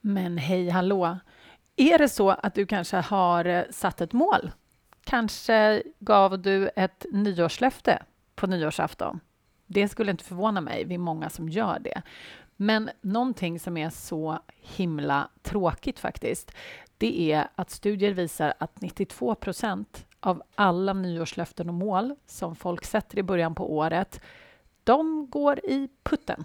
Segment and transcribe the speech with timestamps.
[0.00, 1.18] Men hej hallå!
[1.76, 4.50] Är det så att du kanske har eh, satt ett mål?
[5.04, 8.02] Kanske gav du ett nyårslöfte
[8.34, 9.20] på nyårsafton?
[9.66, 12.02] Det skulle inte förvåna mig, vi är många som gör det.
[12.56, 14.38] Men någonting som är så
[14.76, 16.52] himla tråkigt faktiskt,
[16.98, 22.84] det är att studier visar att 92 procent av alla nyårslöften och mål som folk
[22.84, 24.20] sätter i början på året,
[24.84, 26.44] de går i putten.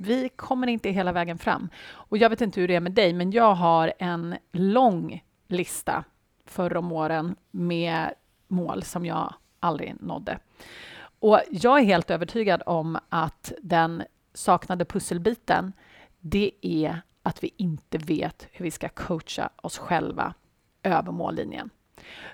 [0.00, 1.68] Vi kommer inte hela vägen fram.
[1.88, 6.04] Och jag vet inte hur det är med dig, men jag har en lång lista
[6.44, 8.14] förr om åren med
[8.48, 10.38] mål som jag aldrig nådde.
[11.20, 14.02] Och jag är helt övertygad om att den
[14.34, 15.72] saknade pusselbiten,
[16.20, 20.34] det är att vi inte vet hur vi ska coacha oss själva
[20.82, 21.70] över mållinjen.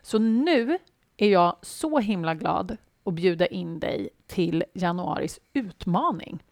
[0.03, 0.79] Så nu
[1.17, 6.43] är jag så himla glad att bjuda in dig till januaris utmaning.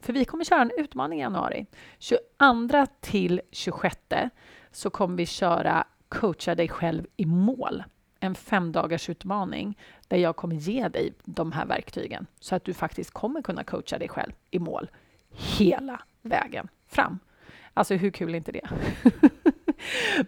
[0.00, 1.66] För vi kommer köra en utmaning i januari.
[1.98, 3.98] 22 till 26
[4.70, 7.84] så kommer vi köra Coacha dig själv i mål.
[8.20, 9.78] En femdagars utmaning
[10.08, 13.98] där jag kommer ge dig de här verktygen så att du faktiskt kommer kunna coacha
[13.98, 14.90] dig själv i mål
[15.30, 17.18] hela vägen fram.
[17.74, 18.70] Alltså hur kul är inte det?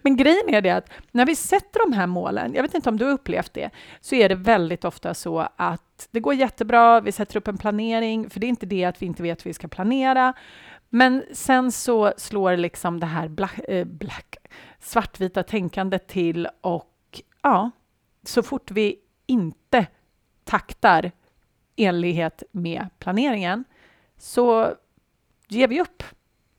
[0.03, 2.97] Men grejen är det att när vi sätter de här målen, jag vet inte om
[2.97, 3.69] du har upplevt det,
[4.01, 8.29] så är det väldigt ofta så att det går jättebra, vi sätter upp en planering,
[8.29, 10.33] för det är inte det att vi inte vet hur vi ska planera,
[10.89, 14.35] men sen så slår liksom det här black, eh, black,
[14.79, 17.71] svartvita tänkandet till och ja,
[18.23, 18.95] så fort vi
[19.25, 19.85] inte
[20.43, 21.11] taktar
[21.75, 23.63] enlighet med planeringen
[24.17, 24.73] så
[25.47, 26.03] ger vi upp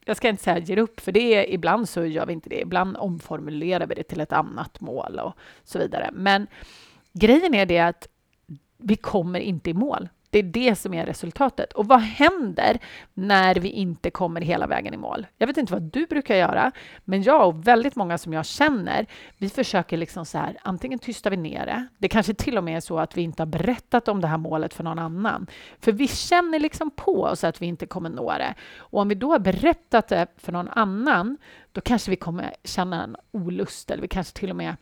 [0.05, 2.61] jag ska inte säga ger upp, för det är, ibland så gör vi inte det.
[2.61, 6.11] Ibland omformulerar vi det till ett annat mål och så vidare.
[6.13, 6.47] Men
[7.13, 8.09] grejen är det att
[8.79, 10.09] vi kommer inte i mål.
[10.35, 11.73] Det är det som är resultatet.
[11.73, 12.79] Och vad händer
[13.15, 15.27] när vi inte kommer hela vägen i mål?
[15.39, 16.73] Jag vet inte vad du brukar göra,
[17.05, 19.07] men jag och väldigt många som jag känner,
[19.39, 21.87] vi försöker liksom så här, antingen tystar vi ner det.
[21.99, 24.39] Det kanske till och med är så att vi inte har berättat om det här
[24.39, 25.47] målet för någon annan.
[25.81, 28.55] För vi känner liksom på oss att vi inte kommer nå det.
[28.77, 31.39] Och om vi då har berättat det för någon annan,
[31.73, 34.77] då kanske vi kommer känna en olust eller vi kanske till och med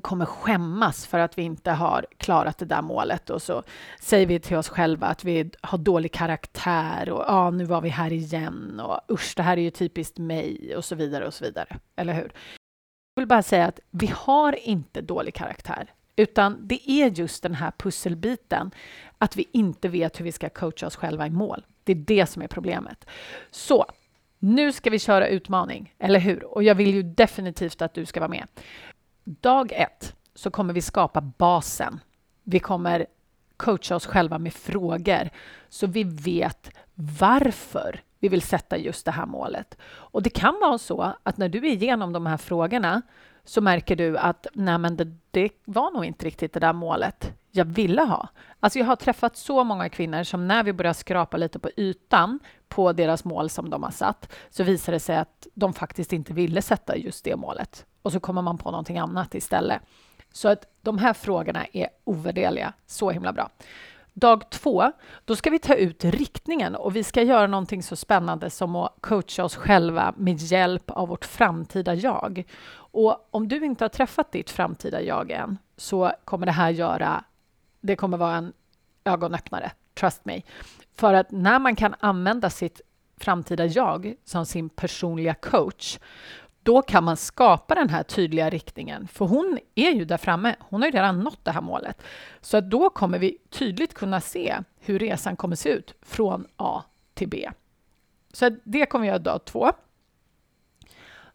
[0.00, 3.62] kommer skämmas för att vi inte har klarat det där målet och så
[4.00, 7.88] säger vi till oss själva att vi har dålig karaktär och ja, nu var vi
[7.88, 11.44] här igen och usch, det här är ju typiskt mig och så vidare och så
[11.44, 11.78] vidare.
[11.96, 12.32] Eller hur?
[13.14, 17.54] Jag vill bara säga att vi har inte dålig karaktär, utan det är just den
[17.54, 18.70] här pusselbiten
[19.18, 21.64] att vi inte vet hur vi ska coacha oss själva i mål.
[21.84, 23.06] Det är det som är problemet.
[23.50, 23.86] Så
[24.38, 26.44] nu ska vi köra utmaning, eller hur?
[26.44, 28.46] Och jag vill ju definitivt att du ska vara med
[29.24, 32.00] dag ett så kommer vi skapa basen.
[32.44, 33.06] Vi kommer
[33.56, 35.30] coacha oss själva med frågor
[35.68, 39.78] så vi vet varför vi vill sätta just det här målet.
[39.84, 43.02] Och det kan vara så att när du är igenom de här frågorna
[43.44, 47.32] så märker du att nej men det, det var nog inte riktigt det där målet
[47.50, 48.28] jag ville ha.
[48.60, 52.38] Alltså jag har träffat så många kvinnor som när vi börjar skrapa lite på ytan
[52.68, 56.32] på deras mål som de har satt så visar det sig att de faktiskt inte
[56.32, 59.82] ville sätta just det målet och så kommer man på någonting annat istället.
[60.32, 62.72] Så att de här frågorna är ovärderliga.
[62.86, 63.50] Så himla bra.
[64.12, 64.92] Dag två,
[65.24, 68.94] då ska vi ta ut riktningen och vi ska göra någonting så spännande som att
[69.00, 72.44] coacha oss själva med hjälp av vårt framtida jag.
[72.72, 77.24] Och om du inte har träffat ditt framtida jag än så kommer det här göra,
[77.80, 78.52] det kommer vara en
[79.04, 80.42] ögonöppnare, trust me.
[80.94, 82.80] För att när man kan använda sitt
[83.16, 85.98] framtida jag som sin personliga coach,
[86.62, 89.08] då kan man skapa den här tydliga riktningen.
[89.08, 90.56] För hon är ju där framme.
[90.60, 92.02] Hon har ju redan nått det här målet.
[92.40, 96.82] Så att då kommer vi tydligt kunna se hur resan kommer se ut från A
[97.14, 97.50] till B.
[98.32, 99.72] Så det kommer vi göra dag två.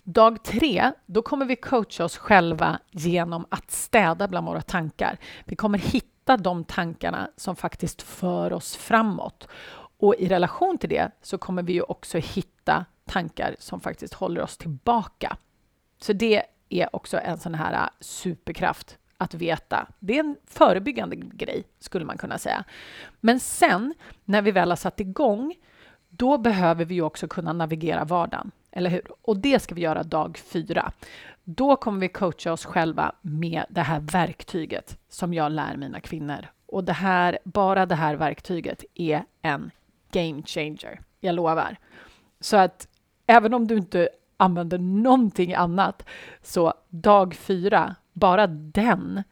[0.03, 5.18] Dag tre, då kommer vi coacha oss själva genom att städa bland våra tankar.
[5.46, 9.47] Vi kommer hitta de tankarna som faktiskt för oss framåt.
[9.97, 14.42] Och i relation till det så kommer vi ju också hitta tankar som faktiskt håller
[14.42, 15.38] oss tillbaka.
[16.00, 19.88] Så det är också en sån här äh, superkraft att veta.
[20.00, 22.64] Det är en förebyggande grej, skulle man kunna säga.
[23.20, 23.94] Men sen,
[24.26, 25.56] när vi väl har satt igång,
[26.09, 29.12] då behöver vi också kunna navigera vardagen, eller hur?
[29.22, 30.91] Och det ska vi göra dag fyra.
[31.44, 36.47] Då kommer vi coacha oss själva med det här verktyget som jag lär mina kvinnor.
[36.66, 39.72] Och det här, bara det här verktyget är en
[40.12, 41.78] game changer, jag lovar.
[42.40, 42.88] Så att
[43.26, 46.06] även om du inte använder någonting annat,
[46.42, 49.24] så dag fyra, bara den,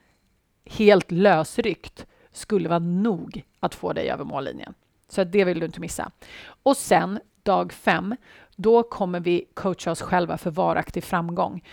[0.65, 4.73] helt lösryckt, skulle vara nog att få dig över mållinjen.
[5.07, 6.11] Så det vill du inte missa.
[6.63, 8.15] Och sen dag fem,
[8.55, 11.63] då kommer vi coacha oss själva för varaktig framgång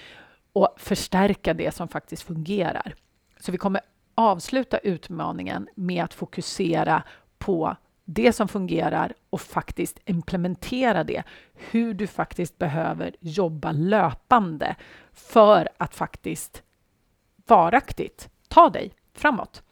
[0.53, 2.95] och förstärka det som faktiskt fungerar.
[3.41, 3.81] Så vi kommer
[4.15, 7.03] avsluta utmaningen med att fokusera
[7.39, 7.77] på
[8.13, 11.23] det som fungerar och faktiskt implementera det.
[11.55, 14.77] Hur du faktiskt behöver jobba löpande
[15.13, 16.63] för att faktiskt
[17.47, 19.63] varaktigt ta dig framåt.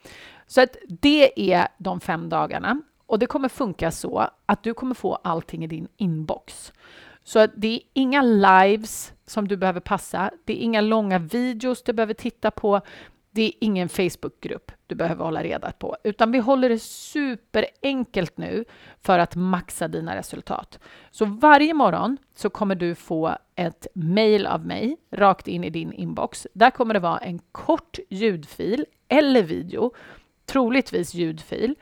[0.47, 4.95] Så att det är de fem dagarna och det kommer funka så att du kommer
[4.95, 6.73] få allting i din inbox.
[7.23, 10.31] Så att det är inga lives som du behöver passa.
[10.45, 12.81] Det är inga långa videos du behöver titta på.
[13.31, 18.65] Det är ingen Facebookgrupp du behöver hålla reda på, utan vi håller det superenkelt nu
[19.01, 20.79] för att maxa dina resultat.
[21.11, 25.93] Så varje morgon så kommer du få ett mail av mig rakt in i din
[25.93, 26.47] inbox.
[26.53, 29.93] Där kommer det vara en kort ljudfil eller video,
[30.45, 31.75] troligtvis ljudfil,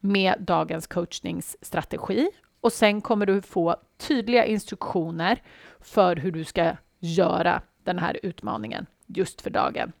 [0.00, 2.30] med dagens coachningsstrategi.
[2.60, 5.42] Och sen kommer du få tydliga instruktioner
[5.80, 9.92] för hur du ska göra den här utmaningen just för dagen.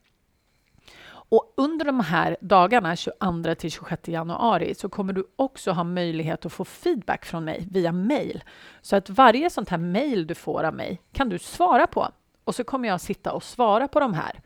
[1.32, 6.46] Och under de här dagarna, 22 till 26 januari, så kommer du också ha möjlighet
[6.46, 8.44] att få feedback från mig via mail.
[8.82, 12.08] Så att varje sånt här mail du får av mig kan du svara på.
[12.44, 14.40] Och så kommer jag sitta och svara på de här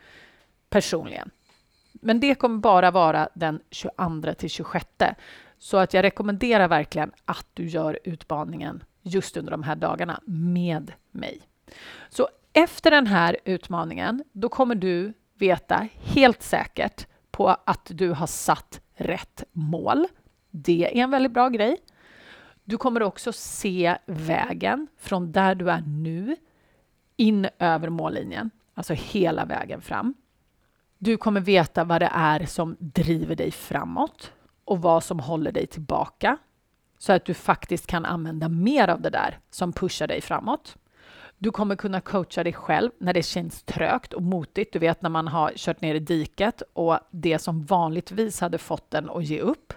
[0.71, 1.31] personligen.
[1.93, 4.87] Men det kommer bara vara den 22 till 26.
[5.59, 10.93] Så att jag rekommenderar verkligen att du gör utmaningen just under de här dagarna med
[11.11, 11.41] mig.
[12.09, 18.27] Så efter den här utmaningen, då kommer du veta helt säkert på att du har
[18.27, 20.06] satt rätt mål.
[20.50, 21.77] Det är en väldigt bra grej.
[22.65, 26.37] Du kommer också se vägen från där du är nu
[27.17, 30.15] in över mållinjen, alltså hela vägen fram.
[30.99, 34.32] Du kommer veta vad det är som driver dig framåt
[34.65, 36.39] och vad som håller dig tillbaka
[36.99, 40.77] så att du faktiskt kan använda mer av det där som pushar dig framåt.
[41.38, 44.73] Du kommer kunna coacha dig själv när det känns trögt och motigt.
[44.73, 48.91] Du vet när man har kört ner i diket och det som vanligtvis hade fått
[48.91, 49.73] den att ge upp.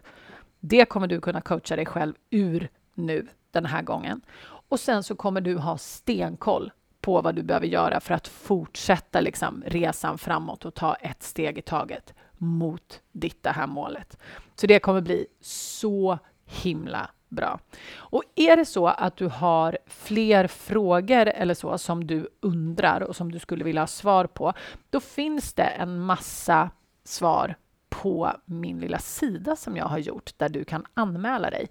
[0.60, 4.22] Det kommer du kunna coacha dig själv ur nu den här gången.
[4.42, 6.72] Och sen så kommer du ha stenkoll
[7.02, 11.58] på vad du behöver göra för att fortsätta liksom resan framåt och ta ett steg
[11.58, 14.18] i taget mot ditt det här målet.
[14.56, 17.60] Så det kommer bli så himla bra.
[17.96, 23.16] Och är det så att du har fler frågor eller så som du undrar och
[23.16, 24.54] som du skulle vilja ha svar på,
[24.90, 26.70] då finns det en massa
[27.04, 27.56] svar
[27.90, 31.70] på min lilla sida som jag har gjort där du kan anmäla dig.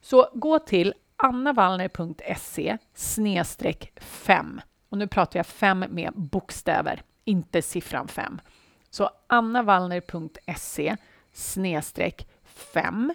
[0.00, 4.60] Så gå till annavallner.se snedstreck 5.
[4.88, 8.40] Och nu pratar jag 5 med bokstäver, inte siffran 5.
[8.90, 10.96] Så annavallner.se
[11.32, 13.14] snedstreck 5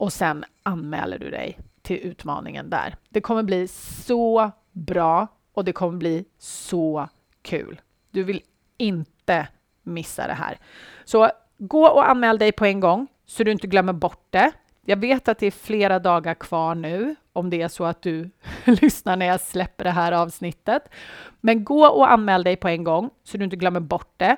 [0.00, 2.96] och sen anmäler du dig till utmaningen där.
[3.08, 7.08] Det kommer bli så bra och det kommer bli så
[7.42, 7.80] kul.
[8.10, 8.42] Du vill
[8.76, 9.48] inte
[9.82, 10.58] missa det här.
[11.04, 14.52] Så gå och anmäl dig på en gång så du inte glömmer bort det.
[14.84, 18.30] Jag vet att det är flera dagar kvar nu om det är så att du
[18.64, 20.88] lyssnar när jag släpper det här avsnittet.
[21.40, 24.36] Men gå och anmäl dig på en gång så du inte glömmer bort det.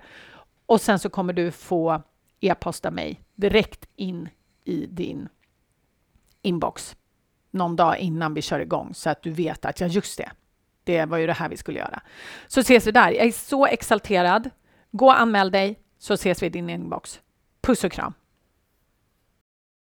[0.66, 2.02] Och sen så kommer du få
[2.40, 4.28] e-posta mig direkt in
[4.64, 5.28] i din
[6.42, 6.96] inbox
[7.50, 10.30] någon dag innan vi kör igång så att du vet att ja, just det,
[10.84, 12.02] det var ju det här vi skulle göra.
[12.46, 13.10] Så ses vi där.
[13.10, 14.50] Jag är så exalterad.
[14.90, 17.20] Gå och anmäl dig så ses vi i din inbox.
[17.60, 18.14] Puss och kram!